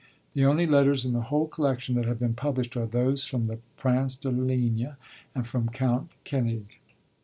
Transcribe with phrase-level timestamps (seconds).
[0.33, 3.59] The only letters in the whole collection that have been published are those from the
[3.77, 4.95] Prince de Ligne
[5.35, 6.79] and from Count Koenig.